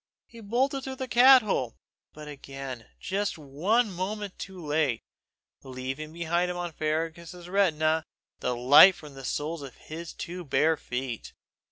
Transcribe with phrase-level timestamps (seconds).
[0.25, 1.75] He bolted through the cat hole
[2.11, 5.03] but again just one moment too late,
[5.61, 8.03] leaving behind him on Fergus's retina
[8.39, 9.75] the light from the soles of
[10.17, 11.33] two bare feet.